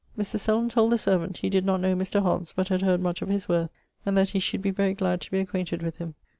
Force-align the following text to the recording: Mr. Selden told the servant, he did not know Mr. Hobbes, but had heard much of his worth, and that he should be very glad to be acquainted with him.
Mr. 0.17 0.39
Selden 0.39 0.67
told 0.67 0.91
the 0.91 0.97
servant, 0.97 1.37
he 1.37 1.49
did 1.51 1.63
not 1.63 1.79
know 1.79 1.93
Mr. 1.95 2.23
Hobbes, 2.23 2.53
but 2.55 2.69
had 2.69 2.81
heard 2.81 2.99
much 3.01 3.21
of 3.21 3.29
his 3.29 3.47
worth, 3.47 3.69
and 4.03 4.17
that 4.17 4.29
he 4.29 4.39
should 4.39 4.63
be 4.63 4.71
very 4.71 4.95
glad 4.95 5.21
to 5.21 5.29
be 5.29 5.37
acquainted 5.37 5.83
with 5.83 5.97
him. 5.97 6.15